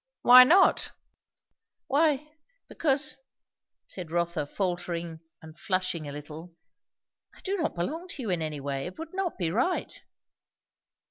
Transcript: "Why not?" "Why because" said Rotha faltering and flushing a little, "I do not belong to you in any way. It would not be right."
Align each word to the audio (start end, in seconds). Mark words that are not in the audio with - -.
"Why 0.23 0.43
not?" 0.43 0.93
"Why 1.85 2.31
because" 2.67 3.19
said 3.85 4.09
Rotha 4.09 4.47
faltering 4.47 5.19
and 5.43 5.55
flushing 5.59 6.07
a 6.07 6.11
little, 6.11 6.55
"I 7.35 7.39
do 7.41 7.55
not 7.55 7.75
belong 7.75 8.07
to 8.07 8.23
you 8.23 8.31
in 8.31 8.41
any 8.41 8.59
way. 8.59 8.87
It 8.87 8.97
would 8.97 9.13
not 9.13 9.37
be 9.37 9.51
right." 9.51 10.03